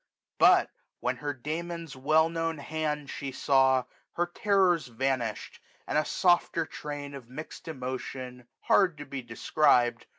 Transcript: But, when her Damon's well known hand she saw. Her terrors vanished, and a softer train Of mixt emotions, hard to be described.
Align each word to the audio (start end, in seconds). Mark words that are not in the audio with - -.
But, 0.39 0.71
when 0.99 1.17
her 1.17 1.31
Damon's 1.31 1.95
well 1.95 2.27
known 2.27 2.57
hand 2.57 3.07
she 3.07 3.31
saw. 3.31 3.83
Her 4.13 4.25
terrors 4.25 4.87
vanished, 4.87 5.59
and 5.85 5.95
a 5.95 6.05
softer 6.05 6.65
train 6.65 7.13
Of 7.13 7.29
mixt 7.29 7.67
emotions, 7.67 8.45
hard 8.61 8.97
to 8.97 9.05
be 9.05 9.21
described. 9.21 10.07